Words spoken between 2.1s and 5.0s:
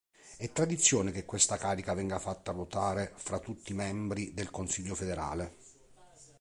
fatta ruotare fra tutti membri del consiglio